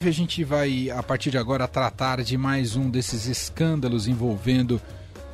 A 0.00 0.12
gente 0.12 0.44
vai, 0.44 0.90
a 0.90 1.02
partir 1.02 1.28
de 1.28 1.38
agora, 1.38 1.66
tratar 1.66 2.22
de 2.22 2.38
mais 2.38 2.76
um 2.76 2.88
desses 2.88 3.26
escândalos 3.26 4.06
envolvendo 4.06 4.80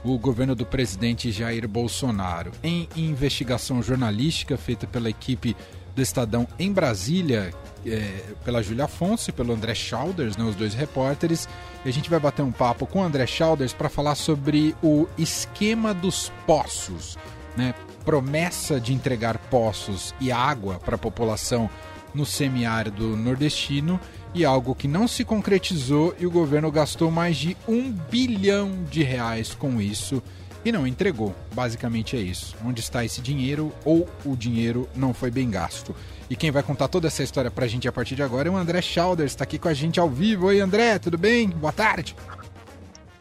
o 0.02 0.16
governo 0.16 0.54
do 0.54 0.64
presidente 0.64 1.30
Jair 1.30 1.68
Bolsonaro. 1.68 2.50
Em 2.62 2.88
investigação 2.96 3.82
jornalística 3.82 4.56
feita 4.56 4.86
pela 4.86 5.10
equipe 5.10 5.54
do 5.94 6.00
Estadão 6.00 6.48
em 6.58 6.72
Brasília, 6.72 7.52
é, 7.84 8.34
pela 8.42 8.62
Júlia 8.62 8.86
Afonso 8.86 9.28
e 9.28 9.34
pelo 9.34 9.52
André 9.52 9.74
Schauders, 9.74 10.34
né, 10.38 10.44
os 10.44 10.56
dois 10.56 10.72
repórteres, 10.72 11.46
e 11.84 11.88
a 11.90 11.92
gente 11.92 12.08
vai 12.08 12.18
bater 12.18 12.40
um 12.40 12.50
papo 12.50 12.86
com 12.86 13.00
o 13.00 13.04
André 13.04 13.26
Schauders 13.26 13.74
para 13.74 13.90
falar 13.90 14.14
sobre 14.14 14.74
o 14.82 15.06
esquema 15.18 15.92
dos 15.92 16.32
poços, 16.46 17.18
né? 17.54 17.74
Promessa 18.02 18.80
de 18.80 18.94
entregar 18.94 19.36
poços 19.36 20.14
e 20.18 20.32
água 20.32 20.78
para 20.78 20.94
a 20.94 20.98
população 20.98 21.68
no 22.14 22.24
semiárido 22.24 23.16
nordestino 23.16 23.98
e 24.32 24.44
algo 24.44 24.74
que 24.74 24.88
não 24.88 25.08
se 25.08 25.24
concretizou 25.24 26.14
e 26.18 26.26
o 26.26 26.30
governo 26.30 26.70
gastou 26.70 27.10
mais 27.10 27.36
de 27.36 27.56
um 27.68 27.90
bilhão 27.92 28.84
de 28.90 29.02
reais 29.02 29.54
com 29.54 29.80
isso 29.80 30.22
e 30.64 30.72
não 30.72 30.86
entregou. 30.86 31.34
Basicamente 31.52 32.16
é 32.16 32.20
isso. 32.20 32.56
Onde 32.64 32.80
está 32.80 33.04
esse 33.04 33.20
dinheiro 33.20 33.72
ou 33.84 34.08
o 34.24 34.34
dinheiro 34.36 34.88
não 34.96 35.12
foi 35.12 35.30
bem 35.30 35.50
gasto? 35.50 35.94
E 36.28 36.34
quem 36.34 36.50
vai 36.50 36.62
contar 36.62 36.88
toda 36.88 37.06
essa 37.06 37.22
história 37.22 37.50
pra 37.50 37.66
gente 37.66 37.86
a 37.86 37.92
partir 37.92 38.14
de 38.14 38.22
agora 38.22 38.48
é 38.48 38.50
o 38.50 38.56
André 38.56 38.80
Schalders, 38.80 39.32
está 39.32 39.44
aqui 39.44 39.58
com 39.58 39.68
a 39.68 39.74
gente 39.74 40.00
ao 40.00 40.08
vivo. 40.08 40.46
Oi 40.46 40.60
André, 40.60 40.98
tudo 40.98 41.18
bem? 41.18 41.48
Boa 41.48 41.72
tarde. 41.72 42.16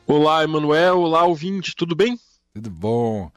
Olá, 0.07 0.43
Emanuel. 0.43 0.99
Olá, 0.99 1.25
ouvinte, 1.25 1.75
tudo 1.75 1.95
bem? 1.95 2.17
Tudo 2.53 2.69
bom. 2.69 3.31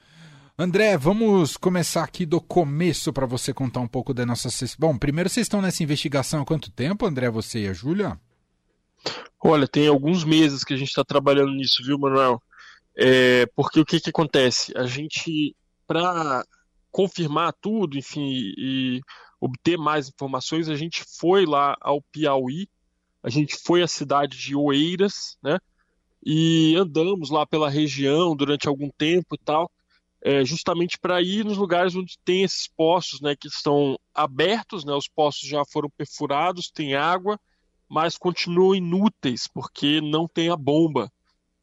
André, 0.59 0.97
vamos 0.97 1.59
começar 1.59 2.03
aqui 2.03 2.25
do 2.25 2.41
começo 2.41 3.13
para 3.13 3.27
você 3.27 3.53
contar 3.53 3.81
um 3.81 3.87
pouco 3.87 4.15
da 4.15 4.25
nossa. 4.25 4.49
Bom, 4.79 4.97
primeiro 4.97 5.29
vocês 5.29 5.45
estão 5.45 5.61
nessa 5.61 5.83
investigação 5.83 6.41
há 6.41 6.47
quanto 6.47 6.71
tempo, 6.71 7.05
André, 7.05 7.29
você 7.29 7.65
e 7.65 7.69
a 7.69 7.75
Júlia? 7.75 8.19
Olha, 9.39 9.69
tem 9.69 9.87
alguns 9.87 10.25
meses 10.25 10.65
que 10.65 10.73
a 10.73 10.77
gente 10.79 10.89
está 10.89 11.05
trabalhando 11.05 11.53
nisso, 11.53 11.85
viu, 11.85 11.99
Manuel? 11.99 12.43
É, 12.97 13.45
porque 13.55 13.79
o 13.79 13.85
que, 13.85 14.01
que 14.01 14.09
acontece? 14.09 14.73
A 14.75 14.87
gente, 14.87 15.55
para 15.87 16.43
confirmar 16.91 17.53
tudo, 17.61 17.99
enfim, 17.99 18.55
e 18.57 19.03
obter 19.39 19.77
mais 19.77 20.09
informações, 20.09 20.71
a 20.71 20.75
gente 20.75 21.05
foi 21.19 21.45
lá 21.45 21.77
ao 21.83 22.01
Piauí, 22.01 22.67
a 23.23 23.29
gente 23.29 23.59
foi 23.63 23.83
à 23.83 23.87
cidade 23.87 24.39
de 24.39 24.57
Oeiras, 24.57 25.37
né? 25.43 25.59
E 26.25 26.75
andamos 26.77 27.29
lá 27.29 27.47
pela 27.47 27.69
região 27.69 28.35
durante 28.35 28.67
algum 28.67 28.89
tempo 28.97 29.35
e 29.35 29.39
tal 29.45 29.71
é, 30.23 30.45
justamente 30.45 30.99
para 30.99 31.21
ir 31.23 31.45
nos 31.45 31.57
lugares 31.57 31.95
onde 31.95 32.19
tem 32.25 32.43
esses 32.43 32.69
poços, 32.69 33.21
né, 33.21 33.37
que 33.37 33.49
estão 33.49 33.99
abertos, 34.15 34.85
né, 34.85 34.93
os 34.93 35.09
poços 35.09 35.49
já 35.49 35.65
foram 35.65 35.91
perfurados, 35.91 36.71
tem 36.71 36.95
água, 36.95 37.39
mas 37.89 38.19
continuam 38.19 38.75
inúteis 38.75 39.47
porque 39.47 40.01
não 40.01 40.27
tem 40.27 40.49
a 40.49 40.57
bomba 40.57 41.11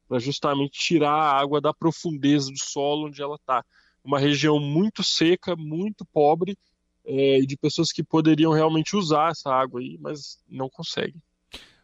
para 0.07 0.19
justamente 0.19 0.79
tirar 0.79 1.11
a 1.11 1.39
água 1.39 1.59
da 1.59 1.73
profundeza 1.73 2.51
do 2.51 2.63
solo 2.63 3.07
onde 3.07 3.21
ela 3.21 3.35
está. 3.35 3.65
Uma 4.03 4.19
região 4.19 4.59
muito 4.59 5.03
seca, 5.03 5.55
muito 5.55 6.05
pobre 6.05 6.57
é, 7.05 7.39
de 7.39 7.57
pessoas 7.57 7.91
que 7.91 8.03
poderiam 8.03 8.51
realmente 8.51 8.95
usar 8.95 9.31
essa 9.31 9.51
água 9.51 9.81
aí, 9.81 9.97
mas 9.99 10.39
não 10.47 10.69
conseguem. 10.69 11.21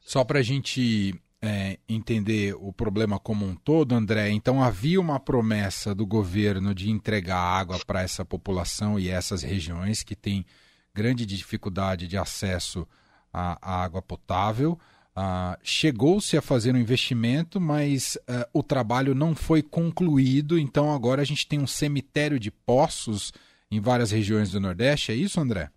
Só 0.01 0.23
para 0.23 0.39
a 0.39 0.43
gente 0.43 1.13
é, 1.41 1.79
entender 1.87 2.53
o 2.59 2.73
problema 2.73 3.17
como 3.17 3.45
um 3.45 3.55
todo, 3.55 3.95
André, 3.95 4.29
então 4.29 4.61
havia 4.61 4.99
uma 4.99 5.19
promessa 5.19 5.95
do 5.95 6.05
governo 6.05 6.75
de 6.75 6.89
entregar 6.89 7.39
água 7.39 7.79
para 7.85 8.01
essa 8.01 8.25
população 8.25 8.99
e 8.99 9.09
essas 9.09 9.41
regiões 9.41 10.03
que 10.03 10.15
têm 10.15 10.45
grande 10.93 11.25
dificuldade 11.25 12.07
de 12.07 12.17
acesso 12.17 12.87
à, 13.31 13.57
à 13.61 13.83
água 13.83 14.01
potável. 14.01 14.77
Uh, 15.15 15.57
Chegou-se 15.63 16.37
a 16.37 16.41
fazer 16.41 16.75
um 16.75 16.79
investimento, 16.79 17.59
mas 17.59 18.15
uh, 18.15 18.45
o 18.53 18.61
trabalho 18.61 19.15
não 19.15 19.33
foi 19.33 19.61
concluído, 19.61 20.57
então 20.57 20.93
agora 20.93 21.21
a 21.21 21.25
gente 21.25 21.47
tem 21.47 21.59
um 21.59 21.67
cemitério 21.67 22.39
de 22.39 22.51
poços 22.51 23.31
em 23.71 23.79
várias 23.79 24.11
regiões 24.11 24.51
do 24.51 24.59
Nordeste, 24.59 25.11
é 25.11 25.15
isso, 25.15 25.39
André? 25.39 25.69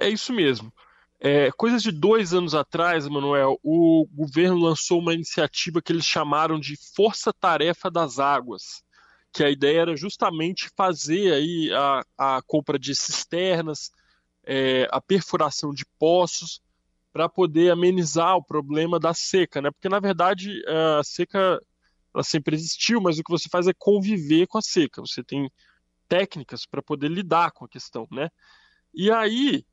É 0.00 0.08
isso 0.08 0.32
mesmo. 0.32 0.72
É, 1.24 1.52
coisas 1.52 1.84
de 1.84 1.92
dois 1.92 2.34
anos 2.34 2.52
atrás, 2.52 3.06
Manuel, 3.06 3.56
o 3.62 4.04
governo 4.10 4.56
lançou 4.56 4.98
uma 4.98 5.14
iniciativa 5.14 5.80
que 5.80 5.92
eles 5.92 6.04
chamaram 6.04 6.58
de 6.58 6.76
Força 6.96 7.32
Tarefa 7.32 7.88
das 7.88 8.18
Águas, 8.18 8.82
que 9.32 9.44
a 9.44 9.48
ideia 9.48 9.82
era 9.82 9.96
justamente 9.96 10.68
fazer 10.76 11.32
aí 11.32 11.72
a, 11.72 12.04
a 12.36 12.42
compra 12.44 12.76
de 12.76 12.92
cisternas, 12.96 13.92
é, 14.44 14.88
a 14.90 15.00
perfuração 15.00 15.72
de 15.72 15.86
poços, 15.96 16.60
para 17.12 17.28
poder 17.28 17.70
amenizar 17.70 18.36
o 18.36 18.44
problema 18.44 18.98
da 18.98 19.14
seca, 19.14 19.62
né? 19.62 19.70
Porque 19.70 19.88
na 19.88 20.00
verdade 20.00 20.60
a 20.66 21.04
seca 21.04 21.62
ela 22.12 22.24
sempre 22.24 22.56
existiu, 22.56 23.00
mas 23.00 23.20
o 23.20 23.22
que 23.22 23.30
você 23.30 23.48
faz 23.48 23.68
é 23.68 23.72
conviver 23.72 24.48
com 24.48 24.58
a 24.58 24.62
seca. 24.62 25.00
Você 25.00 25.22
tem 25.22 25.48
técnicas 26.08 26.66
para 26.66 26.82
poder 26.82 27.08
lidar 27.08 27.52
com 27.52 27.64
a 27.64 27.68
questão, 27.68 28.08
né? 28.10 28.28
E 28.92 29.08
aí 29.08 29.64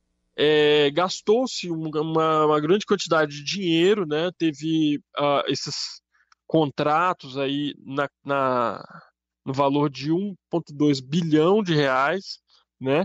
é, 0.41 0.89
gastou-se 0.91 1.69
uma, 1.69 2.45
uma, 2.45 2.59
grande 2.61 2.85
quantidade 2.85 3.35
de 3.35 3.43
dinheiro, 3.43 4.05
né? 4.07 4.31
Teve 4.37 4.97
uh, 5.17 5.43
esses 5.47 6.01
contratos 6.47 7.37
aí 7.37 7.75
na, 7.85 8.09
na, 8.23 9.01
no 9.45 9.53
valor 9.53 9.89
de 9.89 10.13
1,2 10.13 11.01
bilhão 11.05 11.61
de 11.61 11.75
reais, 11.75 12.39
né? 12.79 13.03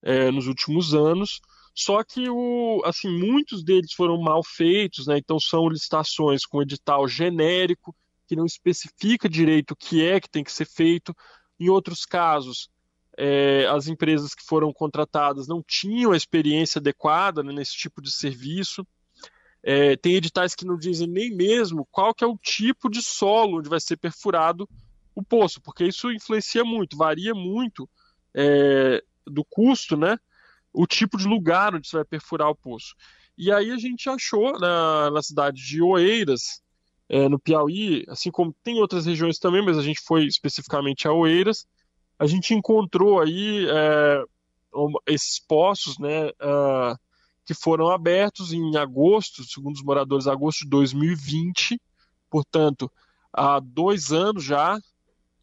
É, 0.00 0.30
nos 0.30 0.46
últimos 0.46 0.94
anos. 0.94 1.40
Só 1.74 2.04
que 2.04 2.30
o, 2.30 2.80
assim, 2.84 3.08
muitos 3.08 3.64
deles 3.64 3.92
foram 3.92 4.22
mal 4.22 4.44
feitos, 4.44 5.08
né? 5.08 5.18
Então 5.18 5.40
são 5.40 5.68
licitações 5.68 6.46
com 6.46 6.62
edital 6.62 7.08
genérico 7.08 7.92
que 8.28 8.36
não 8.36 8.46
especifica 8.46 9.28
direito 9.28 9.72
o 9.72 9.76
que 9.76 10.06
é 10.06 10.20
que 10.20 10.30
tem 10.30 10.44
que 10.44 10.52
ser 10.52 10.68
feito. 10.68 11.12
Em 11.58 11.68
outros 11.68 12.04
casos, 12.04 12.68
é, 13.16 13.66
as 13.66 13.86
empresas 13.88 14.34
que 14.34 14.44
foram 14.44 14.72
contratadas 14.72 15.48
não 15.48 15.62
tinham 15.66 16.12
a 16.12 16.16
experiência 16.16 16.78
adequada 16.78 17.42
né, 17.42 17.52
nesse 17.52 17.72
tipo 17.76 18.02
de 18.02 18.10
serviço. 18.10 18.86
É, 19.62 19.96
tem 19.96 20.14
editais 20.14 20.54
que 20.54 20.66
não 20.66 20.76
dizem 20.76 21.08
nem 21.08 21.34
mesmo 21.34 21.88
qual 21.90 22.14
que 22.14 22.22
é 22.22 22.26
o 22.26 22.36
tipo 22.36 22.88
de 22.88 23.02
solo 23.02 23.58
onde 23.58 23.68
vai 23.68 23.80
ser 23.80 23.96
perfurado 23.96 24.68
o 25.14 25.22
poço, 25.22 25.60
porque 25.62 25.84
isso 25.84 26.12
influencia 26.12 26.62
muito, 26.62 26.96
varia 26.96 27.34
muito 27.34 27.88
é, 28.34 29.02
do 29.26 29.42
custo, 29.44 29.96
né? 29.96 30.18
O 30.72 30.86
tipo 30.86 31.16
de 31.16 31.26
lugar 31.26 31.74
onde 31.74 31.88
você 31.88 31.96
vai 31.96 32.04
perfurar 32.04 32.50
o 32.50 32.54
poço. 32.54 32.94
E 33.36 33.50
aí 33.50 33.70
a 33.70 33.78
gente 33.78 34.08
achou 34.10 34.58
na, 34.58 35.10
na 35.10 35.22
cidade 35.22 35.62
de 35.62 35.80
Oeiras, 35.80 36.62
é, 37.08 37.28
no 37.28 37.38
Piauí, 37.38 38.04
assim 38.08 38.30
como 38.30 38.54
tem 38.62 38.78
outras 38.78 39.06
regiões 39.06 39.38
também, 39.38 39.64
mas 39.64 39.78
a 39.78 39.82
gente 39.82 40.00
foi 40.02 40.26
especificamente 40.26 41.08
a 41.08 41.12
Oeiras, 41.12 41.66
a 42.18 42.26
gente 42.26 42.54
encontrou 42.54 43.20
aí 43.20 43.66
é, 43.68 44.22
esses 45.06 45.40
poços, 45.40 45.98
né, 45.98 46.28
uh, 46.28 46.98
que 47.44 47.54
foram 47.54 47.88
abertos 47.88 48.52
em 48.52 48.76
agosto, 48.76 49.44
segundo 49.44 49.74
os 49.74 49.82
moradores, 49.82 50.26
agosto 50.26 50.64
de 50.64 50.70
2020, 50.70 51.80
portanto, 52.30 52.90
há 53.32 53.60
dois 53.60 54.12
anos 54.12 54.44
já, 54.44 54.78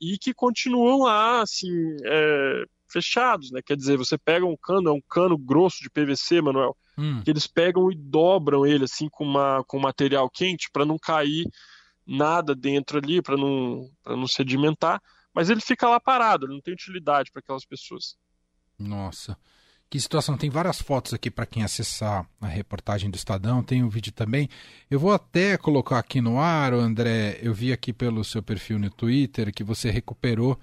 e 0.02 0.18
que 0.18 0.34
continuam 0.34 1.04
lá, 1.04 1.42
assim, 1.42 1.70
é, 2.04 2.66
fechados, 2.94 3.52
né? 3.52 3.62
Quer 3.66 3.78
dizer, 3.78 3.98
você 3.98 4.18
pega 4.18 4.46
um 4.46 4.56
cano, 4.56 4.90
é 4.90 4.92
um 4.92 5.02
cano 5.02 5.38
grosso 5.38 5.82
de 5.82 5.90
PVC, 5.90 6.42
Manuel, 6.42 6.78
hum. 6.98 7.22
que 7.24 7.32
eles 7.32 7.48
pegam 7.48 7.92
e 7.92 7.96
dobram 7.96 8.66
ele 8.66 8.84
assim 8.84 9.10
com 9.10 9.24
uma 9.24 9.64
com 9.66 9.80
material 9.80 10.30
quente 10.30 10.70
para 10.72 10.86
não 10.86 10.98
cair 11.00 11.50
nada 12.06 12.54
dentro 12.54 13.00
ali, 13.00 13.22
para 13.22 13.36
não 13.36 13.90
para 14.04 14.16
não 14.16 14.28
sedimentar 14.28 15.02
mas 15.34 15.50
ele 15.50 15.62
fica 15.62 15.90
lá 15.90 16.00
parado, 16.00 16.46
ele 16.46 16.54
não 16.54 16.62
tem 16.62 16.74
utilidade 16.74 17.32
para 17.32 17.40
aquelas 17.40 17.66
pessoas. 17.66 18.16
Nossa. 18.78 19.38
Que 19.90 20.00
situação. 20.00 20.36
Tem 20.36 20.50
várias 20.50 20.82
fotos 20.82 21.14
aqui 21.14 21.30
para 21.30 21.46
quem 21.46 21.64
acessar 21.64 22.28
a 22.42 22.48
reportagem 22.48 23.12
do 23.12 23.16
Estadão, 23.16 23.62
tem 23.62 23.84
um 23.84 23.90
vídeo 23.90 24.12
também. 24.12 24.50
Eu 24.90 25.00
vou 25.00 25.14
até 25.14 25.56
colocar 25.56 26.00
aqui 26.00 26.20
no 26.20 26.40
ar, 26.40 26.74
André. 26.74 27.38
Eu 27.44 27.54
vi 27.54 27.72
aqui 27.72 27.94
pelo 27.94 28.24
seu 28.24 28.42
perfil 28.42 28.80
no 28.80 28.90
Twitter 28.90 29.54
que 29.54 29.64
você 29.64 29.92
recuperou 29.92 30.54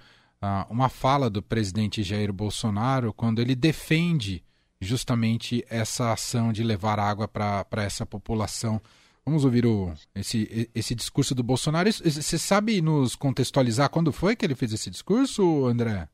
uh, 0.42 0.66
uma 0.68 0.88
fala 0.88 1.30
do 1.30 1.40
presidente 1.40 2.02
Jair 2.02 2.32
Bolsonaro 2.32 3.12
quando 3.12 3.40
ele 3.40 3.54
defende 3.54 4.42
justamente 4.80 5.64
essa 5.68 6.12
ação 6.12 6.52
de 6.52 6.64
levar 6.64 6.98
água 6.98 7.28
para 7.28 7.84
essa 7.84 8.04
população 8.04 8.80
Vamos 9.24 9.44
ouvir 9.44 9.66
o, 9.66 9.92
esse, 10.14 10.70
esse 10.74 10.94
discurso 10.94 11.34
do 11.34 11.42
Bolsonaro. 11.42 11.92
Você 11.92 12.38
sabe 12.38 12.80
nos 12.80 13.14
contextualizar 13.14 13.90
quando 13.90 14.12
foi 14.12 14.34
que 14.34 14.44
ele 14.44 14.54
fez 14.54 14.72
esse 14.72 14.90
discurso, 14.90 15.66
André? 15.66 16.08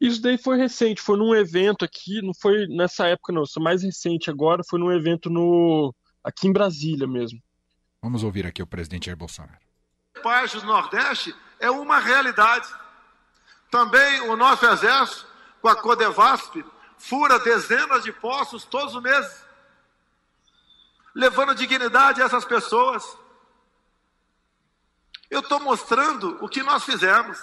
Isso 0.00 0.20
daí 0.20 0.36
foi 0.36 0.56
recente, 0.56 1.00
foi 1.00 1.16
num 1.16 1.34
evento 1.34 1.84
aqui, 1.84 2.20
não 2.22 2.34
foi 2.34 2.66
nessa 2.66 3.06
época 3.06 3.32
não, 3.32 3.44
isso 3.44 3.60
mais 3.60 3.82
recente 3.84 4.28
agora, 4.28 4.62
foi 4.68 4.78
num 4.78 4.90
evento 4.90 5.30
no 5.30 5.94
aqui 6.24 6.48
em 6.48 6.52
Brasília 6.52 7.06
mesmo. 7.06 7.40
Vamos 8.02 8.24
ouvir 8.24 8.44
aqui 8.44 8.60
o 8.60 8.66
presidente 8.66 9.06
Jair 9.06 9.16
Bolsonaro. 9.16 9.60
Parte 10.20 10.58
do 10.58 10.66
Nordeste 10.66 11.32
é 11.60 11.70
uma 11.70 12.00
realidade. 12.00 12.68
Também 13.70 14.22
o 14.22 14.36
nosso 14.36 14.66
exército, 14.66 15.26
com 15.60 15.68
a 15.68 15.76
Codevasp, 15.76 16.64
fura 16.98 17.38
dezenas 17.38 18.02
de 18.02 18.12
poços 18.12 18.64
todos 18.64 18.96
os 18.96 19.02
meses 19.02 19.51
levando 21.14 21.54
dignidade 21.54 22.22
a 22.22 22.24
essas 22.24 22.44
pessoas. 22.44 23.04
Eu 25.30 25.40
estou 25.40 25.60
mostrando 25.60 26.38
o 26.42 26.48
que 26.48 26.62
nós 26.62 26.84
fizemos, 26.84 27.38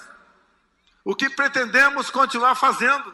o 1.04 1.16
que 1.16 1.30
pretendemos 1.30 2.10
continuar 2.10 2.56
fazendo. 2.56 3.14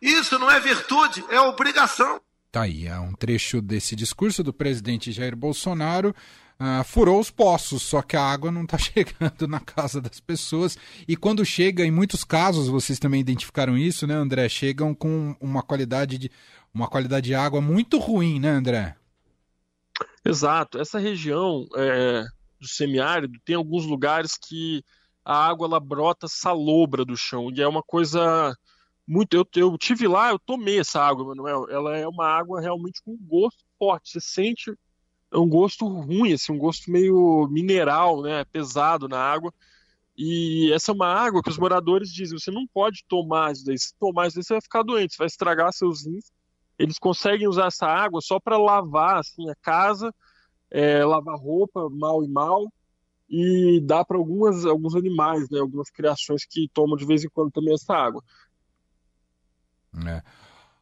Isso 0.00 0.38
não 0.38 0.50
é 0.50 0.60
virtude, 0.60 1.24
é 1.30 1.40
obrigação. 1.40 2.20
Tá 2.52 2.62
aí, 2.62 2.86
é 2.86 2.98
um 2.98 3.12
trecho 3.12 3.60
desse 3.60 3.96
discurso 3.96 4.42
do 4.42 4.52
presidente 4.52 5.12
Jair 5.12 5.36
Bolsonaro. 5.36 6.14
Uh, 6.58 6.82
furou 6.84 7.20
os 7.20 7.30
poços, 7.30 7.82
só 7.82 8.00
que 8.00 8.16
a 8.16 8.22
água 8.22 8.50
não 8.50 8.64
está 8.64 8.78
chegando 8.80 9.46
na 9.46 9.60
casa 9.60 10.00
das 10.00 10.20
pessoas. 10.20 10.78
E 11.06 11.14
quando 11.14 11.44
chega, 11.44 11.84
em 11.84 11.90
muitos 11.90 12.24
casos, 12.24 12.68
vocês 12.68 12.98
também 12.98 13.20
identificaram 13.20 13.76
isso, 13.76 14.06
né, 14.06 14.14
André? 14.14 14.48
Chegam 14.48 14.94
com 14.94 15.36
uma 15.38 15.62
qualidade 15.62 16.16
de, 16.16 16.30
uma 16.76 16.88
qualidade 16.88 17.26
de 17.28 17.34
água 17.34 17.58
muito 17.58 17.98
ruim, 17.98 18.38
né, 18.38 18.50
André? 18.50 18.96
Exato. 20.22 20.78
Essa 20.78 20.98
região 20.98 21.66
é, 21.74 22.22
do 22.60 22.68
semiárido 22.68 23.40
tem 23.44 23.56
alguns 23.56 23.86
lugares 23.86 24.36
que 24.36 24.84
a 25.24 25.46
água 25.46 25.66
ela 25.66 25.80
brota 25.80 26.28
salobra 26.28 27.02
do 27.02 27.16
chão 27.16 27.50
e 27.50 27.62
é 27.62 27.66
uma 27.66 27.82
coisa 27.82 28.54
muito. 29.06 29.34
Eu, 29.34 29.46
eu 29.56 29.78
tive 29.78 30.06
lá, 30.06 30.30
eu 30.30 30.38
tomei 30.38 30.78
essa 30.78 31.00
água, 31.00 31.24
Manuel. 31.24 31.66
Ela 31.70 31.96
é 31.96 32.06
uma 32.06 32.26
água 32.26 32.60
realmente 32.60 33.00
com 33.02 33.16
gosto 33.16 33.64
forte. 33.78 34.10
Você 34.10 34.20
sente 34.20 34.70
um 35.32 35.48
gosto 35.48 35.86
ruim, 35.86 36.34
assim, 36.34 36.52
um 36.52 36.58
gosto 36.58 36.90
meio 36.90 37.48
mineral, 37.50 38.20
né? 38.20 38.44
Pesado 38.44 39.08
na 39.08 39.18
água. 39.18 39.52
E 40.14 40.70
essa 40.74 40.92
é 40.92 40.94
uma 40.94 41.08
água 41.08 41.42
que 41.42 41.48
os 41.48 41.58
moradores 41.58 42.12
dizem: 42.12 42.38
você 42.38 42.50
não 42.50 42.66
pode 42.66 43.02
tomar 43.08 43.52
isso 43.52 43.64
daí. 43.64 43.78
Se 43.78 43.94
tomar 43.98 44.26
isso 44.26 44.36
daí, 44.36 44.44
você 44.44 44.54
vai 44.54 44.60
ficar 44.60 44.82
doente, 44.82 45.14
você 45.14 45.18
vai 45.18 45.26
estragar 45.26 45.72
seus 45.72 46.04
rins. 46.06 46.30
Eles 46.78 46.98
conseguem 46.98 47.48
usar 47.48 47.66
essa 47.66 47.86
água 47.86 48.20
só 48.20 48.38
para 48.38 48.58
lavar 48.58 49.18
assim, 49.18 49.48
a 49.50 49.54
casa, 49.56 50.14
é, 50.70 51.04
lavar 51.04 51.38
roupa 51.38 51.88
mal 51.90 52.22
e 52.24 52.28
mal 52.28 52.70
e 53.28 53.80
dar 53.84 54.04
para 54.04 54.18
alguns 54.18 54.94
animais, 54.94 55.48
né, 55.50 55.58
algumas 55.58 55.90
criações 55.90 56.44
que 56.44 56.68
tomam 56.72 56.96
de 56.96 57.04
vez 57.04 57.24
em 57.24 57.28
quando 57.28 57.50
também 57.50 57.74
essa 57.74 57.94
água. 57.94 58.22
É. 60.06 60.22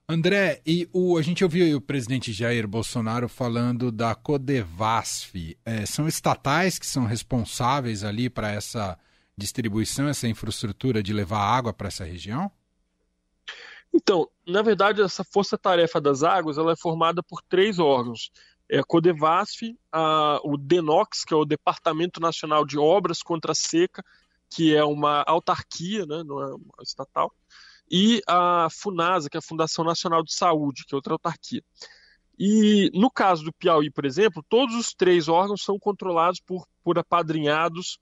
André, 0.06 0.60
e 0.66 0.86
o, 0.92 1.16
a 1.16 1.22
gente 1.22 1.42
ouviu 1.42 1.78
o 1.78 1.80
presidente 1.80 2.30
Jair 2.30 2.68
Bolsonaro 2.68 3.26
falando 3.26 3.90
da 3.90 4.14
Codevasf. 4.14 5.56
É, 5.64 5.86
são 5.86 6.06
estatais 6.06 6.78
que 6.78 6.86
são 6.86 7.06
responsáveis 7.06 8.04
ali 8.04 8.28
para 8.28 8.52
essa 8.52 8.98
distribuição, 9.36 10.06
essa 10.06 10.28
infraestrutura 10.28 11.02
de 11.02 11.12
levar 11.12 11.40
água 11.40 11.72
para 11.72 11.88
essa 11.88 12.04
região? 12.04 12.50
Então, 13.94 14.28
na 14.44 14.60
verdade, 14.60 15.00
essa 15.00 15.22
força-tarefa 15.22 16.00
das 16.00 16.24
águas 16.24 16.58
ela 16.58 16.72
é 16.72 16.76
formada 16.76 17.22
por 17.22 17.40
três 17.42 17.78
órgãos. 17.78 18.32
É 18.68 18.80
a 18.80 18.84
Codevasf, 18.84 19.78
a, 19.92 20.40
o 20.42 20.56
DENOX, 20.56 21.24
que 21.24 21.32
é 21.32 21.36
o 21.36 21.44
Departamento 21.44 22.20
Nacional 22.20 22.66
de 22.66 22.76
Obras 22.76 23.22
contra 23.22 23.52
a 23.52 23.54
Seca, 23.54 24.04
que 24.50 24.74
é 24.74 24.84
uma 24.84 25.22
autarquia, 25.26 26.04
né, 26.06 26.24
não 26.24 26.42
é 26.42 26.56
estatal, 26.82 27.32
e 27.90 28.20
a 28.26 28.68
FUNASA, 28.70 29.28
que 29.30 29.36
é 29.36 29.38
a 29.38 29.42
Fundação 29.42 29.84
Nacional 29.84 30.24
de 30.24 30.34
Saúde, 30.34 30.84
que 30.86 30.94
é 30.94 30.96
outra 30.96 31.14
autarquia. 31.14 31.62
E 32.36 32.90
no 32.92 33.10
caso 33.10 33.44
do 33.44 33.52
Piauí, 33.52 33.90
por 33.90 34.04
exemplo, 34.04 34.44
todos 34.48 34.74
os 34.74 34.92
três 34.92 35.28
órgãos 35.28 35.62
são 35.62 35.78
controlados 35.78 36.40
por, 36.40 36.66
por 36.82 36.98
apadrinhados 36.98 37.98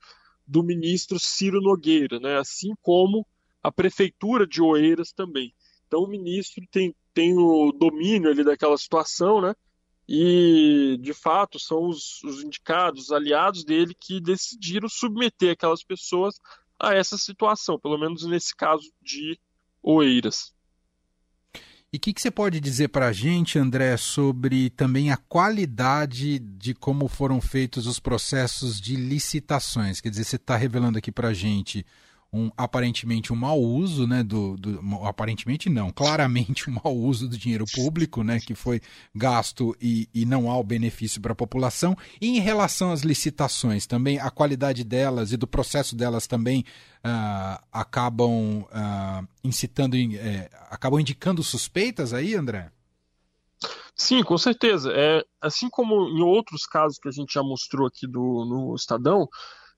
do 0.46 0.62
ministro 0.62 1.18
Ciro 1.18 1.60
Nogueira, 1.60 2.18
né? 2.18 2.38
assim 2.38 2.72
como 2.80 3.26
a 3.62 3.70
prefeitura 3.70 4.46
de 4.46 4.62
Oeiras 4.62 5.12
também. 5.12 5.54
Então 5.92 6.04
o 6.04 6.08
ministro 6.08 6.64
tem, 6.70 6.94
tem 7.12 7.36
o 7.36 7.70
domínio 7.70 8.30
ali 8.30 8.42
daquela 8.42 8.78
situação, 8.78 9.42
né? 9.42 9.54
E 10.08 10.96
de 11.02 11.12
fato 11.12 11.58
são 11.58 11.86
os, 11.86 12.24
os 12.24 12.42
indicados, 12.42 13.04
os 13.04 13.12
aliados 13.12 13.62
dele 13.62 13.94
que 14.00 14.18
decidiram 14.18 14.88
submeter 14.88 15.52
aquelas 15.52 15.84
pessoas 15.84 16.40
a 16.80 16.94
essa 16.94 17.18
situação, 17.18 17.78
pelo 17.78 17.98
menos 17.98 18.24
nesse 18.24 18.56
caso 18.56 18.90
de 19.02 19.38
Oeiras. 19.82 20.54
E 21.92 21.98
o 21.98 22.00
que, 22.00 22.14
que, 22.14 22.22
você 22.22 22.30
pode 22.30 22.58
dizer 22.58 22.88
para 22.88 23.08
a 23.08 23.12
gente, 23.12 23.58
André, 23.58 23.98
sobre 23.98 24.70
também 24.70 25.12
a 25.12 25.18
qualidade 25.18 26.38
de 26.38 26.72
como 26.72 27.06
foram 27.06 27.38
feitos 27.38 27.86
os 27.86 28.00
processos 28.00 28.80
de 28.80 28.96
licitações? 28.96 30.00
Quer 30.00 30.08
dizer, 30.08 30.24
você 30.24 30.36
está 30.36 30.56
revelando 30.56 30.96
aqui 30.96 31.12
para 31.12 31.28
a 31.28 31.34
gente 31.34 31.84
um 32.32 32.50
aparentemente 32.56 33.32
um 33.32 33.36
mau 33.36 33.60
uso, 33.60 34.06
né, 34.06 34.22
do, 34.22 34.56
do, 34.56 34.80
aparentemente 35.04 35.68
não, 35.68 35.90
claramente 35.90 36.68
um 36.70 36.78
mau 36.82 36.96
uso 36.96 37.28
do 37.28 37.36
dinheiro 37.36 37.66
público, 37.66 38.22
né, 38.22 38.40
que 38.40 38.54
foi 38.54 38.80
gasto 39.14 39.76
e, 39.80 40.08
e 40.14 40.24
não 40.24 40.50
há 40.50 40.56
o 40.56 40.64
benefício 40.64 41.20
para 41.20 41.32
a 41.32 41.36
população. 41.36 41.96
E 42.20 42.28
em 42.28 42.40
relação 42.40 42.90
às 42.90 43.02
licitações, 43.02 43.86
também 43.86 44.18
a 44.18 44.30
qualidade 44.30 44.82
delas 44.82 45.32
e 45.32 45.36
do 45.36 45.46
processo 45.46 45.94
delas 45.94 46.26
também 46.26 46.64
uh, 47.04 47.62
acabam 47.70 48.62
uh, 48.62 49.28
incitando, 49.44 49.94
uh, 49.94 50.48
acabam 50.70 51.00
indicando 51.00 51.42
suspeitas 51.42 52.14
aí, 52.14 52.34
André? 52.34 52.70
Sim, 53.94 54.22
com 54.24 54.38
certeza. 54.38 54.90
É, 54.92 55.22
assim 55.40 55.68
como 55.68 56.08
em 56.08 56.22
outros 56.22 56.64
casos 56.64 56.98
que 56.98 57.08
a 57.08 57.12
gente 57.12 57.34
já 57.34 57.42
mostrou 57.42 57.86
aqui 57.86 58.06
do, 58.06 58.44
no 58.46 58.74
Estadão, 58.74 59.28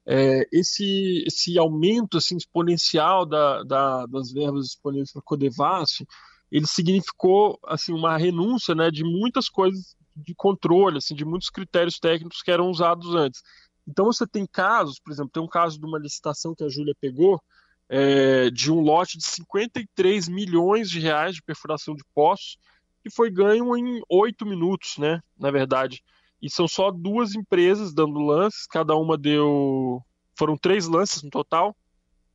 é, 0.07 0.47
esse, 0.53 1.25
esse 1.27 1.59
aumento 1.59 2.19
assim, 2.19 2.37
exponencial 2.37 3.25
da, 3.25 3.63
da, 3.63 4.07
das 4.07 4.33
verbas 4.33 4.67
disponíveis 4.67 5.13
para 5.13 5.23
Codevasf, 5.23 6.05
ele 6.53 6.67
significou 6.67 7.59
assim, 7.65 7.93
uma 7.93 8.17
renúncia 8.17 8.75
né, 8.75 8.91
de 8.91 9.03
muitas 9.03 9.49
coisas 9.49 9.97
de 10.15 10.35
controle, 10.35 10.99
assim, 10.99 11.15
de 11.15 11.25
muitos 11.25 11.51
critérios 11.51 11.99
técnicos 11.99 12.43
que 12.43 12.51
eram 12.51 12.71
usados 12.71 13.15
antes. 13.15 13.43
Então 13.87 14.07
você 14.07 14.27
tem 14.27 14.47
casos, 14.47 15.01
por 15.01 15.13
exemplo, 15.13 15.31
tem 15.33 15.43
um 15.43 15.49
caso 15.49 15.79
de 15.79 15.87
uma 15.87 15.99
licitação 15.99 16.55
que 16.55 16.65
a 16.65 16.69
Júlia 16.69 16.95
pegou, 17.01 17.41
é, 17.89 18.51
de 18.51 18.71
um 18.71 18.81
lote 18.81 19.19
de 19.19 19.25
53 19.25 20.29
milhões 20.29 20.89
de 20.89 21.01
reais 21.01 21.35
de 21.35 21.43
perfuração 21.43 21.95
de 21.95 22.05
poços, 22.15 22.57
que 23.03 23.11
foi 23.11 23.31
ganho 23.31 23.77
em 23.77 24.01
oito 24.09 24.47
minutos, 24.47 24.97
né, 24.97 25.21
na 25.39 25.51
verdade 25.51 26.03
e 26.41 26.51
são 26.51 26.69
só 26.69 26.91
duas 26.91 27.35
empresas 27.35 27.95
dando 27.95 28.19
lances, 28.21 28.67
cada 28.67 28.95
uma 28.97 29.17
deu. 29.17 30.03
Foram 30.37 30.57
três 30.57 30.87
lances 30.87 31.23
no 31.23 31.31
total. 31.31 31.77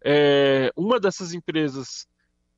É, 0.04 0.72
uma 0.76 1.00
dessas 1.00 1.34
empresas 1.34 2.08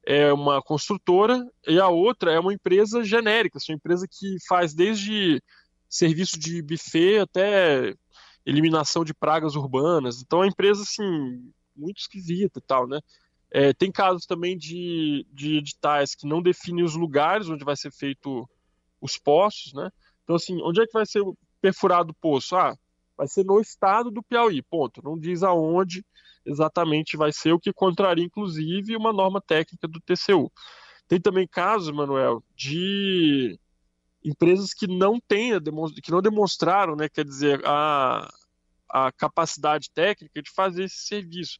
é 0.06 0.32
uma 0.32 0.62
construtora 0.62 1.46
e 1.68 1.80
a 1.80 1.88
outra 1.88 2.32
é 2.32 2.40
uma 2.40 2.54
empresa 2.54 3.04
genérica, 3.04 3.60
uma 3.70 3.76
empresa 3.76 4.08
que 4.10 4.38
faz 4.48 4.74
desde 4.74 5.42
serviço 5.90 6.40
de 6.40 6.62
buffet 6.62 7.20
até 7.20 7.94
eliminação 8.46 9.04
de 9.04 9.14
pragas 9.14 9.56
urbanas. 9.56 10.22
Então 10.22 10.40
é 10.40 10.44
uma 10.44 10.52
empresa 10.52 10.84
assim 10.84 11.52
muito 11.76 12.00
esquisita 12.00 12.60
e 12.60 12.62
tal, 12.62 12.88
né? 12.88 13.00
É, 13.54 13.74
tem 13.74 13.92
casos 13.92 14.26
também 14.26 14.58
de, 14.58 15.26
de 15.34 15.58
editais 15.58 16.16
que 16.16 16.26
não 16.26 16.42
definem 16.42 16.86
os 16.86 16.96
lugares 16.96 17.50
onde 17.50 17.66
vai 17.66 17.76
ser 17.76 17.92
feito 17.92 18.50
os 19.02 19.18
poços, 19.18 19.74
né? 19.74 19.90
Então, 20.24 20.36
assim, 20.36 20.62
onde 20.62 20.82
é 20.82 20.86
que 20.86 20.94
vai 20.94 21.06
ser 21.06 21.24
perfurado 21.62 22.12
o 22.12 22.16
poço? 22.16 22.56
Ah, 22.56 22.76
vai 23.18 23.28
ser 23.28 23.46
no 23.46 23.60
estado 23.60 24.10
do 24.10 24.24
Piauí, 24.24 24.62
ponto. 24.62 25.02
Não 25.04 25.18
diz 25.18 25.44
aonde 25.44 26.06
exatamente 26.46 27.18
vai 27.18 27.32
ser, 27.32 27.54
o 27.54 27.60
que 27.60 27.72
contraria, 27.72 28.24
inclusive, 28.24 28.96
uma 28.96 29.14
norma 29.14 29.42
técnica 29.42 29.88
do 29.88 30.00
TCU. 30.02 30.52
Tem 31.08 31.20
também 31.20 31.48
casos, 31.48 31.92
Manuel, 31.92 32.44
de 32.56 33.60
empresas 34.24 34.74
que 34.74 34.88
não 34.88 35.20
têm, 35.20 35.52
que 36.02 36.12
não 36.12 36.22
demonstraram, 36.22 36.96
né, 36.96 37.10
quer 37.10 37.26
dizer, 37.26 37.62
a, 37.66 38.30
a 38.90 39.12
capacidade 39.12 39.90
técnica 39.92 40.42
de 40.42 40.52
fazer 40.52 40.86
esse 40.86 41.00
serviço. 41.00 41.60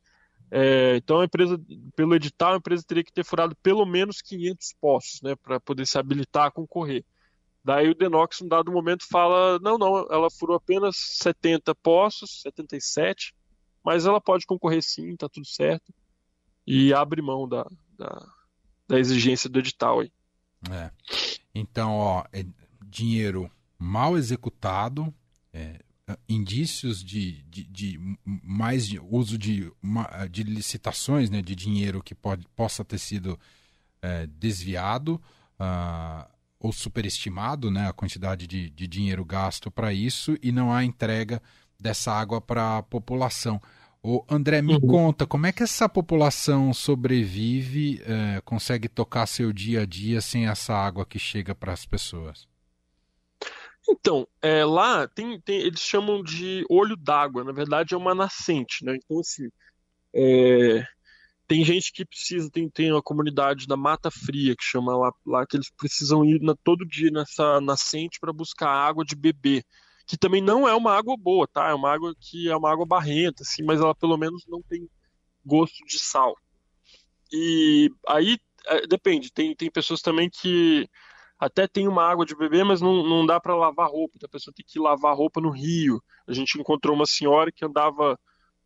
É, 0.50 0.98
então, 0.98 1.22
a 1.22 1.26
empresa, 1.26 1.60
pelo 1.96 2.16
edital, 2.16 2.54
a 2.54 2.58
empresa 2.58 2.84
teria 2.86 3.04
que 3.04 3.14
ter 3.14 3.24
furado 3.24 3.56
pelo 3.64 3.86
menos 3.86 4.22
500 4.22 4.74
poços, 4.80 5.22
né, 5.22 5.36
para 5.36 5.60
poder 5.60 5.86
se 5.86 5.98
habilitar 5.98 6.48
a 6.48 6.52
concorrer. 6.52 7.04
Daí 7.64 7.90
o 7.90 7.96
Denox, 7.96 8.42
em 8.42 8.48
dado 8.48 8.72
momento, 8.72 9.06
fala: 9.08 9.60
não, 9.60 9.78
não, 9.78 10.08
ela 10.12 10.30
furou 10.32 10.58
apenas 10.58 10.96
70 10.98 11.76
poços, 11.76 12.42
77, 12.42 13.34
mas 13.84 14.06
ela 14.06 14.20
pode 14.20 14.46
concorrer 14.46 14.82
sim, 14.82 15.16
tá 15.16 15.30
tudo 15.30 15.46
certo. 15.46 15.94
E 16.66 16.94
abre 16.94 17.22
mão 17.22 17.48
da, 17.48 17.66
da, 17.98 18.28
da 18.88 19.00
exigência 19.00 19.50
do 19.50 19.60
edital 19.60 20.00
aí. 20.00 20.12
É. 20.70 20.92
Então, 21.54 21.98
ó, 21.98 22.24
é 22.32 22.46
dinheiro 22.86 23.50
mal 23.78 24.18
executado, 24.18 25.14
é, 25.54 25.80
indícios 26.28 27.04
de, 27.04 27.42
de, 27.44 27.64
de, 27.64 28.18
mais 28.26 28.90
uso 29.10 29.38
de, 29.38 29.72
de 30.30 30.44
licitações, 30.44 31.30
né, 31.30 31.42
de 31.42 31.56
dinheiro 31.56 32.02
que 32.02 32.14
pode, 32.14 32.48
possa 32.56 32.84
ter 32.84 33.00
sido 33.00 33.40
é, 34.02 34.28
desviado. 34.28 35.22
Uh, 35.60 36.41
ou 36.62 36.72
superestimado 36.72 37.72
né, 37.72 37.90
a 37.90 37.94
quantidade 37.94 38.46
de, 38.46 38.70
de 38.70 38.88
dinheiro 38.88 39.26
gasto 39.26 39.72
para 39.72 39.92
isso 39.92 40.38
e 40.44 40.52
não 40.52 40.72
há 40.72 40.86
entrega 40.86 41.42
dessa 41.80 42.14
água 42.14 42.40
para 42.40 42.78
a 42.78 42.84
população. 42.84 43.60
O 44.04 44.24
André, 44.30 44.62
me 44.62 44.76
uhum. 44.76 44.80
conta, 44.82 45.26
como 45.26 45.48
é 45.48 45.52
que 45.52 45.64
essa 45.64 45.90
população 45.90 46.74
sobrevive, 46.74 48.02
é, 48.06 48.42
consegue 48.42 48.88
tocar 48.88 49.26
seu 49.28 49.52
dia 49.52 49.82
a 49.82 49.86
dia 49.86 50.22
sem 50.22 50.48
essa 50.48 50.74
água 50.74 51.06
que 51.06 51.18
chega 51.18 51.54
para 51.54 51.74
as 51.74 51.86
pessoas? 51.86 52.48
Então, 53.90 54.28
é, 54.42 54.64
lá 54.64 55.08
tem, 55.08 55.40
tem, 55.42 55.60
eles 55.60 55.82
chamam 55.82 56.24
de 56.24 56.64
olho 56.70 56.96
d'água, 56.96 57.44
na 57.44 57.52
verdade 57.52 57.94
é 57.96 57.98
uma 57.98 58.14
nascente, 58.14 58.86
né? 58.86 58.96
Então, 58.96 59.20
assim, 59.20 59.50
é, 60.14 60.86
tem 61.52 61.66
gente 61.66 61.92
que 61.92 62.06
precisa, 62.06 62.50
tem, 62.50 62.70
tem 62.70 62.94
uma 62.94 63.02
comunidade 63.02 63.68
da 63.68 63.76
Mata 63.76 64.10
Fria, 64.10 64.56
que 64.56 64.64
chama 64.64 64.96
lá, 64.96 65.12
lá 65.26 65.46
que 65.46 65.58
eles 65.58 65.70
precisam 65.76 66.24
ir 66.24 66.40
na, 66.40 66.56
todo 66.64 66.88
dia 66.88 67.12
nessa 67.12 67.60
nascente 67.60 68.22
para 68.22 68.32
buscar 68.32 68.70
água 68.70 69.04
de 69.04 69.18
beber, 69.18 69.62
que 70.08 70.18
também 70.18 70.42
não 70.42 70.66
é 70.66 70.74
uma 70.74 70.96
água 70.96 71.14
boa, 71.20 71.46
tá? 71.46 71.68
É 71.68 71.74
uma 71.74 71.94
água 71.94 72.16
que 72.18 72.50
é 72.50 72.56
uma 72.56 72.72
água 72.72 72.86
barrenta, 72.86 73.44
assim, 73.44 73.64
mas 73.64 73.82
ela 73.82 73.94
pelo 73.94 74.16
menos 74.16 74.46
não 74.48 74.62
tem 74.62 74.90
gosto 75.46 75.86
de 75.86 76.00
sal. 76.00 76.34
E 77.34 77.92
aí, 78.08 78.38
é, 78.68 78.88
depende, 78.88 79.30
tem, 79.30 79.54
tem 79.54 79.70
pessoas 79.70 80.00
também 80.00 80.30
que 80.30 80.88
até 81.38 81.68
tem 81.68 81.86
uma 81.86 82.10
água 82.10 82.26
de 82.26 82.34
beber, 82.34 82.64
mas 82.64 82.80
não, 82.80 83.04
não 83.04 83.26
dá 83.26 83.42
para 83.42 83.58
lavar 83.58 83.90
roupa. 83.90 84.14
Então 84.16 84.28
a 84.28 84.32
pessoa 84.32 84.54
tem 84.56 84.66
que 84.66 84.80
lavar 84.80 85.18
roupa 85.18 85.42
no 85.42 85.50
rio. 85.50 86.02
A 86.26 86.32
gente 86.32 86.58
encontrou 86.58 86.96
uma 86.96 87.06
senhora 87.06 87.52
que 87.52 87.66
andava 87.66 88.18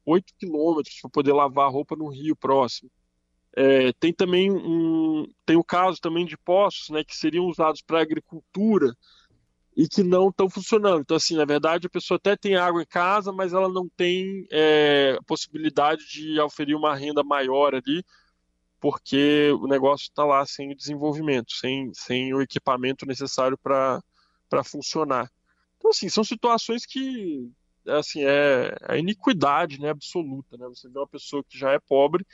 8 0.05 0.33
quilômetros 0.37 0.99
para 1.01 1.09
poder 1.09 1.33
lavar 1.33 1.71
roupa 1.71 1.95
no 1.95 2.07
rio 2.07 2.35
próximo. 2.35 2.89
É, 3.57 3.93
tem 3.93 4.13
também 4.13 4.51
um, 4.51 5.25
tem 5.45 5.55
o 5.55 5.63
caso 5.63 5.99
também 6.01 6.25
de 6.25 6.37
poços, 6.37 6.89
né, 6.89 7.03
que 7.03 7.15
seriam 7.15 7.45
usados 7.45 7.81
para 7.81 8.01
agricultura 8.01 8.93
e 9.75 9.87
que 9.87 10.03
não 10.03 10.29
estão 10.29 10.49
funcionando. 10.49 11.01
Então, 11.01 11.17
assim, 11.17 11.35
na 11.35 11.45
verdade, 11.45 11.87
a 11.87 11.89
pessoa 11.89 12.17
até 12.17 12.35
tem 12.35 12.55
água 12.55 12.81
em 12.81 12.85
casa, 12.85 13.31
mas 13.31 13.53
ela 13.53 13.69
não 13.69 13.87
tem 13.89 14.45
é, 14.51 15.17
possibilidade 15.25 16.05
de 16.07 16.39
oferir 16.39 16.75
uma 16.75 16.95
renda 16.95 17.23
maior 17.23 17.75
ali, 17.75 18.03
porque 18.79 19.51
o 19.61 19.67
negócio 19.67 20.03
está 20.03 20.23
lá 20.23 20.45
sem 20.45 20.71
o 20.71 20.75
desenvolvimento, 20.75 21.53
sem, 21.53 21.91
sem 21.93 22.33
o 22.33 22.41
equipamento 22.41 23.05
necessário 23.05 23.57
para 23.57 24.01
funcionar. 24.63 25.29
Então, 25.77 25.91
assim, 25.91 26.09
são 26.09 26.23
situações 26.23 26.85
que 26.85 27.49
assim, 27.87 28.23
é 28.23 28.75
a 28.83 28.97
iniquidade 28.97 29.79
né, 29.79 29.89
absoluta. 29.89 30.57
Né? 30.57 30.67
Você 30.67 30.89
vê 30.89 30.99
uma 30.99 31.07
pessoa 31.07 31.43
que 31.43 31.57
já 31.57 31.71
é 31.71 31.79
pobre, 31.79 32.25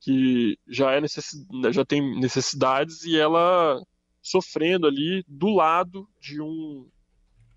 que 0.00 0.58
já, 0.68 0.92
é 0.92 1.00
necess... 1.00 1.32
já 1.72 1.84
tem 1.84 2.18
necessidades 2.20 3.04
e 3.04 3.18
ela 3.18 3.82
sofrendo 4.22 4.86
ali 4.86 5.24
do 5.28 5.48
lado 5.48 6.08
de 6.20 6.40
um, 6.40 6.88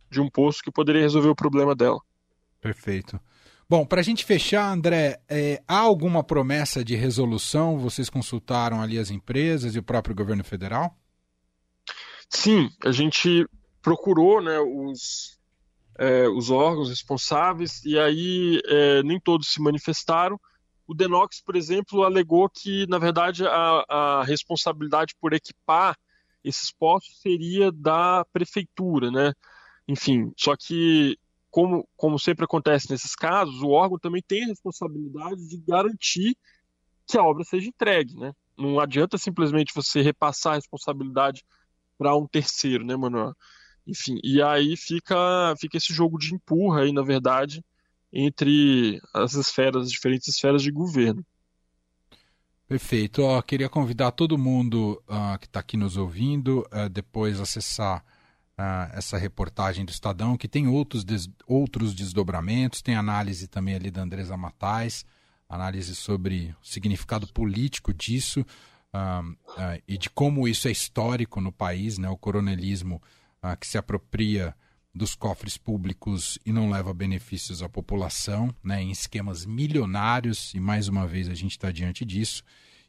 de 0.10 0.20
um 0.20 0.30
poço 0.30 0.62
que 0.62 0.72
poderia 0.72 1.02
resolver 1.02 1.30
o 1.30 1.36
problema 1.36 1.74
dela. 1.74 2.00
Perfeito. 2.60 3.20
Bom, 3.70 3.86
para 3.86 4.00
a 4.00 4.04
gente 4.04 4.24
fechar, 4.24 4.72
André, 4.72 5.20
é, 5.28 5.62
há 5.68 5.80
alguma 5.80 6.24
promessa 6.24 6.84
de 6.84 6.96
resolução? 6.96 7.78
Vocês 7.78 8.10
consultaram 8.10 8.82
ali 8.82 8.98
as 8.98 9.12
empresas 9.12 9.76
e 9.76 9.80
o 9.80 9.84
próprio 9.84 10.16
governo 10.16 10.44
federal? 10.44 10.98
Sim, 12.30 12.70
a 12.84 12.92
gente 12.92 13.46
procurou 13.82 14.42
né, 14.42 14.58
os, 14.60 15.37
é, 15.98 16.28
os 16.28 16.50
órgãos 16.50 16.90
responsáveis 16.90 17.84
e 17.84 17.98
aí 17.98 18.62
é, 18.66 19.04
nem 19.04 19.20
todos 19.20 19.48
se 19.50 19.62
manifestaram. 19.62 20.40
O 20.88 20.94
Denox, 20.94 21.42
por 21.42 21.56
exemplo, 21.56 22.04
alegou 22.04 22.50
que, 22.50 22.88
na 22.88 22.98
verdade, 22.98 23.46
a, 23.46 23.86
a 23.90 24.24
responsabilidade 24.24 25.14
por 25.20 25.34
equipar 25.34 25.98
esses 26.44 26.72
postos 26.72 27.20
seria 27.20 27.72
da 27.72 28.26
prefeitura, 28.32 29.12
né? 29.12 29.34
Enfim, 29.88 30.32
só 30.38 30.56
que 30.56 31.18
como, 31.50 31.88
como 31.98 32.20
sempre 32.20 32.46
acontece 32.46 32.90
nesses 32.90 33.16
casos, 33.16 33.62
o 33.62 33.70
órgão 33.70 33.98
também 33.98 34.22
tem 34.26 34.44
a 34.44 34.48
responsabilidade 34.48 35.48
de 35.48 35.58
garantir 35.58 36.38
que 37.06 37.18
a 37.18 37.24
obra 37.24 37.44
seja 37.44 37.68
entregue, 37.68 38.16
né? 38.16 38.34
Não 38.58 38.80
adianta 38.80 39.18
simplesmente 39.18 39.74
você 39.74 40.02
repassar 40.02 40.54
a 40.54 40.56
responsabilidade 40.56 41.44
para 41.98 42.16
um 42.16 42.28
terceiro, 42.28 42.86
né, 42.86 42.96
Manuel? 42.96 43.34
Enfim, 43.88 44.20
e 44.22 44.42
aí 44.42 44.76
fica, 44.76 45.56
fica 45.60 45.78
esse 45.78 45.94
jogo 45.94 46.18
de 46.18 46.36
empurra 46.36 46.82
aí, 46.82 46.92
na 46.92 47.04
verdade, 47.04 47.64
entre 48.12 49.00
as 49.14 49.34
esferas, 49.34 49.84
as 49.84 49.92
diferentes 49.92 50.28
esferas 50.28 50.62
de 50.62 50.72
governo. 50.72 51.26
Perfeito. 52.68 53.24
Ó, 53.24 53.42
queria 53.42 53.70
convidar 53.70 54.12
todo 54.12 54.38
mundo 54.38 55.02
uh, 55.08 55.40
que 55.40 55.46
está 55.46 55.62
aqui 55.62 55.78
nos 55.78 55.96
ouvindo 55.96 56.68
uh, 56.74 56.90
depois 56.90 57.40
acessar 57.40 58.04
uh, 58.58 58.92
essa 58.94 59.18
reportagem 59.18 59.86
do 59.86 59.90
Estadão, 59.90 60.36
que 60.36 60.50
tem 60.50 60.68
outros, 60.68 61.06
des 61.06 61.30
outros 61.48 61.96
desdobramentos, 61.96 62.82
tem 62.82 62.96
análise 62.96 63.48
também 63.48 63.76
ali 63.76 63.90
da 63.90 64.02
Andresa 64.02 64.36
Matais, 64.36 65.06
análise 65.48 65.96
sobre 65.96 66.54
o 66.62 66.66
significado 66.68 67.26
político 67.32 67.94
disso 67.94 68.42
uh, 68.94 69.82
e 69.88 69.98
de 69.98 70.10
como 70.10 70.46
isso 70.46 70.68
é 70.68 70.72
histórico 70.72 71.40
no 71.40 71.54
país, 71.54 71.98
né? 71.98 72.10
o 72.10 72.18
coronelismo 72.18 73.02
que 73.56 73.68
se 73.68 73.78
apropria 73.78 74.56
dos 74.94 75.16
cofres 75.16 75.58
públicos 75.58 76.40
e 76.46 76.52
não 76.52 76.70
leva 76.70 76.94
benefícios 76.94 77.62
à 77.62 77.70
população, 77.70 78.54
né, 78.64 78.82
em 78.82 78.92
esquemas 78.92 79.46
milionários, 79.46 80.54
e 80.54 80.60
mais 80.60 80.88
uma 80.88 81.06
vez 81.06 81.30
a 81.30 81.36
gente 81.36 81.52
está 81.52 81.72
diante 81.72 82.04
disso. 82.04 82.44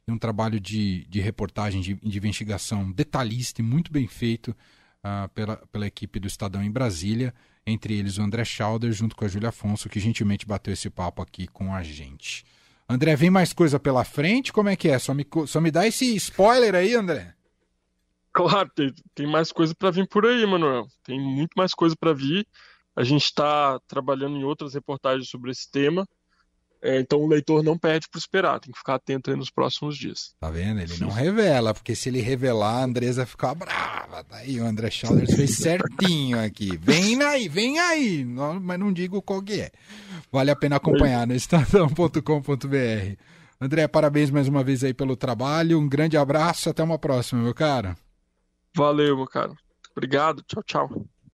E 0.06 0.10
um 0.10 0.18
trabalho 0.18 0.58
de, 0.58 1.06
de 1.08 1.20
reportagem, 1.20 1.82
de, 1.82 1.94
de 1.94 2.18
investigação 2.18 2.90
detalhista 2.90 3.60
e 3.60 3.64
muito 3.64 3.92
bem 3.92 4.06
feito 4.06 4.56
uh, 5.04 5.28
pela, 5.34 5.56
pela 5.70 5.86
equipe 5.86 6.18
do 6.18 6.26
Estadão 6.26 6.64
em 6.64 6.70
Brasília, 6.70 7.34
entre 7.66 7.94
eles 7.94 8.16
o 8.16 8.22
André 8.22 8.44
Schauder, 8.44 8.90
junto 8.90 9.14
com 9.14 9.26
a 9.26 9.28
Júlia 9.28 9.50
Afonso, 9.50 9.88
que 9.88 10.00
gentilmente 10.00 10.46
bateu 10.46 10.72
esse 10.72 10.88
papo 10.88 11.20
aqui 11.20 11.46
com 11.46 11.74
a 11.74 11.82
gente. 11.82 12.44
André, 12.88 13.14
vem 13.16 13.28
mais 13.28 13.52
coisa 13.52 13.78
pela 13.78 14.02
frente? 14.02 14.50
Como 14.50 14.70
é 14.70 14.76
que 14.76 14.88
é? 14.88 14.98
Só 14.98 15.12
me, 15.12 15.26
só 15.46 15.60
me 15.60 15.70
dá 15.70 15.86
esse 15.86 16.16
spoiler 16.16 16.74
aí, 16.74 16.94
André. 16.94 17.34
Claro, 18.38 18.70
tem, 18.72 18.94
tem 19.16 19.26
mais 19.26 19.50
coisa 19.50 19.74
para 19.74 19.90
vir 19.90 20.06
por 20.06 20.24
aí, 20.24 20.46
Manuel. 20.46 20.86
Tem 21.02 21.20
muito 21.20 21.54
mais 21.56 21.74
coisa 21.74 21.96
para 21.98 22.12
vir. 22.12 22.46
A 22.94 23.02
gente 23.02 23.24
está 23.24 23.80
trabalhando 23.88 24.36
em 24.36 24.44
outras 24.44 24.74
reportagens 24.74 25.28
sobre 25.28 25.50
esse 25.50 25.68
tema. 25.68 26.06
É, 26.80 27.00
então 27.00 27.18
o 27.18 27.26
leitor 27.26 27.64
não 27.64 27.76
perde 27.76 28.08
por 28.08 28.16
esperar, 28.16 28.60
tem 28.60 28.70
que 28.70 28.78
ficar 28.78 28.94
atento 28.94 29.28
aí 29.28 29.36
nos 29.36 29.50
próximos 29.50 29.98
dias. 29.98 30.36
Tá 30.38 30.48
vendo? 30.48 30.78
Ele 30.78 30.96
não 31.00 31.08
revela, 31.08 31.74
porque 31.74 31.96
se 31.96 32.08
ele 32.08 32.20
revelar, 32.20 32.76
a 32.76 32.84
Andresa 32.84 33.26
ficar 33.26 33.56
brava. 33.56 34.22
Tá 34.22 34.36
aí, 34.36 34.60
o 34.60 34.64
André 34.64 34.88
Schallers 34.88 35.34
fez 35.34 35.56
certinho 35.58 36.38
aqui. 36.40 36.76
Vem 36.76 37.20
aí, 37.20 37.48
vem 37.48 37.80
aí, 37.80 38.24
não, 38.24 38.60
mas 38.60 38.78
não 38.78 38.92
digo 38.92 39.20
qual 39.20 39.42
que 39.42 39.62
é. 39.62 39.72
Vale 40.30 40.52
a 40.52 40.56
pena 40.56 40.76
acompanhar 40.76 41.26
no 41.26 41.34
estadão.com.br. 41.34 43.16
André, 43.60 43.88
parabéns 43.88 44.30
mais 44.30 44.46
uma 44.46 44.62
vez 44.62 44.84
aí 44.84 44.94
pelo 44.94 45.16
trabalho. 45.16 45.80
Um 45.80 45.88
grande 45.88 46.16
abraço, 46.16 46.70
até 46.70 46.84
uma 46.84 47.00
próxima, 47.00 47.42
meu 47.42 47.52
cara. 47.52 47.96
Valeu, 48.78 49.16
meu 49.16 49.26
cara. 49.26 49.52
Obrigado, 49.90 50.40
tchau, 50.44 50.62
tchau. 50.62 51.08